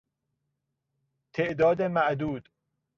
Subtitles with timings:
[1.33, 2.49] تعداد معدود